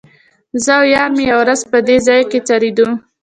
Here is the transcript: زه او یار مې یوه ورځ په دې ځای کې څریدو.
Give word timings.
زه 0.63 0.71
او 0.79 0.83
یار 0.95 1.09
مې 1.15 1.23
یوه 1.29 1.41
ورځ 1.43 1.61
په 1.71 1.77
دې 1.87 1.97
ځای 2.07 2.21
کې 2.31 2.39
څریدو. 2.47 2.87